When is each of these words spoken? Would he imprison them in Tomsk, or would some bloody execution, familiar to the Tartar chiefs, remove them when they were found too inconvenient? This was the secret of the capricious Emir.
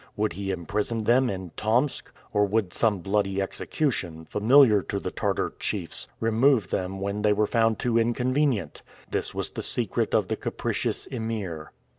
Would 0.15 0.33
he 0.33 0.49
imprison 0.49 1.03
them 1.03 1.29
in 1.29 1.51
Tomsk, 1.55 2.11
or 2.33 2.45
would 2.45 2.73
some 2.73 3.01
bloody 3.01 3.39
execution, 3.39 4.25
familiar 4.25 4.81
to 4.81 4.99
the 4.99 5.11
Tartar 5.11 5.53
chiefs, 5.59 6.07
remove 6.19 6.71
them 6.71 6.99
when 6.99 7.21
they 7.21 7.33
were 7.33 7.45
found 7.45 7.77
too 7.77 7.99
inconvenient? 7.99 8.81
This 9.11 9.35
was 9.35 9.51
the 9.51 9.61
secret 9.61 10.15
of 10.15 10.27
the 10.27 10.37
capricious 10.37 11.05
Emir. 11.05 11.71